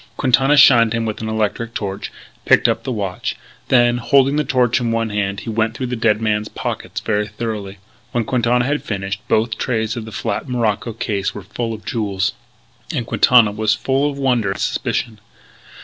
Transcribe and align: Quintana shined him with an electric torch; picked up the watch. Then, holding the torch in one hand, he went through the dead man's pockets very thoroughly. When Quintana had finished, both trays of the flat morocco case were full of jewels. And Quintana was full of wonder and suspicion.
Quintana 0.17 0.57
shined 0.57 0.93
him 0.93 1.05
with 1.05 1.21
an 1.21 1.29
electric 1.29 1.75
torch; 1.75 2.11
picked 2.43 2.67
up 2.67 2.83
the 2.83 2.91
watch. 2.91 3.35
Then, 3.67 3.99
holding 3.99 4.35
the 4.35 4.43
torch 4.43 4.79
in 4.81 4.91
one 4.91 5.11
hand, 5.11 5.41
he 5.41 5.49
went 5.51 5.75
through 5.75 5.85
the 5.85 5.95
dead 5.95 6.19
man's 6.19 6.47
pockets 6.47 6.99
very 7.01 7.27
thoroughly. 7.27 7.77
When 8.11 8.23
Quintana 8.25 8.65
had 8.65 8.81
finished, 8.81 9.21
both 9.27 9.59
trays 9.59 9.95
of 9.95 10.05
the 10.05 10.11
flat 10.11 10.49
morocco 10.49 10.93
case 10.93 11.35
were 11.35 11.43
full 11.43 11.71
of 11.71 11.85
jewels. 11.85 12.33
And 12.91 13.05
Quintana 13.05 13.51
was 13.51 13.75
full 13.75 14.09
of 14.09 14.17
wonder 14.17 14.49
and 14.49 14.59
suspicion. 14.59 15.19